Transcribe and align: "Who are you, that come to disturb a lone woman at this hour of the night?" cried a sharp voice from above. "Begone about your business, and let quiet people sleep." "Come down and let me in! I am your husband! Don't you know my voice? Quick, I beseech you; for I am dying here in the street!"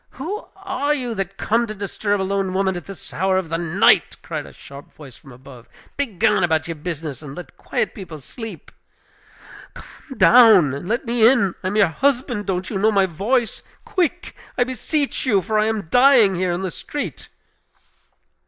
"Who 0.13 0.47
are 0.55 0.95
you, 0.95 1.13
that 1.13 1.37
come 1.37 1.67
to 1.67 1.75
disturb 1.75 2.19
a 2.19 2.23
lone 2.23 2.55
woman 2.55 2.75
at 2.75 2.87
this 2.87 3.13
hour 3.13 3.37
of 3.37 3.49
the 3.49 3.59
night?" 3.59 4.17
cried 4.23 4.47
a 4.47 4.51
sharp 4.51 4.91
voice 4.95 5.15
from 5.15 5.31
above. 5.31 5.69
"Begone 5.95 6.43
about 6.43 6.67
your 6.67 6.73
business, 6.73 7.21
and 7.21 7.35
let 7.37 7.55
quiet 7.55 7.93
people 7.93 8.17
sleep." 8.19 8.71
"Come 9.75 10.17
down 10.17 10.73
and 10.73 10.87
let 10.89 11.05
me 11.05 11.27
in! 11.29 11.53
I 11.63 11.67
am 11.67 11.75
your 11.75 11.85
husband! 11.89 12.47
Don't 12.47 12.71
you 12.71 12.79
know 12.79 12.91
my 12.91 13.05
voice? 13.05 13.61
Quick, 13.85 14.35
I 14.57 14.63
beseech 14.63 15.27
you; 15.27 15.39
for 15.39 15.59
I 15.59 15.67
am 15.67 15.83
dying 15.89 16.33
here 16.33 16.51
in 16.51 16.63
the 16.63 16.71
street!" 16.71 17.29